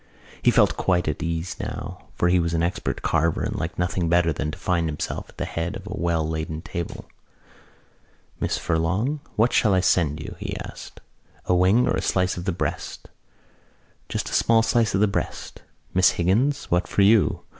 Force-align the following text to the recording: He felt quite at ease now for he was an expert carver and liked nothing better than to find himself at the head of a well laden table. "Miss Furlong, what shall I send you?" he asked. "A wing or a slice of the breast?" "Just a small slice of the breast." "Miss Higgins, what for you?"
He 0.41 0.49
felt 0.49 0.77
quite 0.77 1.07
at 1.07 1.21
ease 1.21 1.57
now 1.59 2.05
for 2.15 2.27
he 2.27 2.39
was 2.39 2.55
an 2.55 2.63
expert 2.63 3.03
carver 3.03 3.43
and 3.43 3.55
liked 3.55 3.77
nothing 3.77 4.09
better 4.09 4.33
than 4.33 4.49
to 4.49 4.57
find 4.57 4.89
himself 4.89 5.29
at 5.29 5.37
the 5.37 5.45
head 5.45 5.75
of 5.75 5.85
a 5.85 5.91
well 5.95 6.27
laden 6.27 6.63
table. 6.63 7.05
"Miss 8.39 8.57
Furlong, 8.57 9.19
what 9.35 9.53
shall 9.53 9.75
I 9.75 9.79
send 9.79 10.19
you?" 10.19 10.35
he 10.39 10.57
asked. 10.57 11.01
"A 11.45 11.53
wing 11.53 11.87
or 11.87 11.93
a 11.95 12.01
slice 12.01 12.35
of 12.35 12.45
the 12.45 12.51
breast?" 12.51 13.09
"Just 14.09 14.27
a 14.27 14.33
small 14.33 14.63
slice 14.63 14.95
of 14.95 15.01
the 15.01 15.07
breast." 15.07 15.61
"Miss 15.93 16.09
Higgins, 16.17 16.71
what 16.71 16.87
for 16.87 17.03
you?" 17.03 17.41